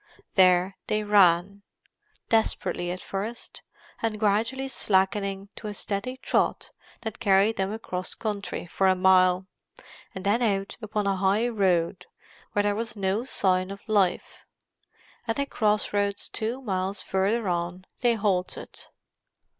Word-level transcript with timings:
There 0.33 0.77
they 0.87 1.03
ran; 1.03 1.61
desperately 2.27 2.89
at 2.89 3.01
first, 3.01 3.61
and 4.01 4.19
gradually 4.19 4.67
slackening 4.67 5.49
to 5.57 5.67
a 5.67 5.75
steady 5.75 6.17
trot 6.17 6.71
that 7.01 7.19
carried 7.19 7.57
them 7.57 7.71
across 7.71 8.15
country 8.15 8.65
for 8.65 8.87
a 8.87 8.95
mile, 8.95 9.45
and 10.15 10.25
then 10.25 10.41
out 10.41 10.75
upon 10.81 11.05
a 11.05 11.17
highroad 11.17 12.07
where 12.53 12.63
there 12.63 12.73
was 12.75 12.95
no 12.95 13.25
sign 13.25 13.69
of 13.69 13.87
life. 13.87 14.37
At 15.27 15.37
a 15.37 15.45
cross 15.45 15.93
roads 15.93 16.29
two 16.29 16.63
miles 16.63 17.03
further 17.03 17.47
on 17.47 17.85
they 18.01 18.15
halted. 18.15 18.87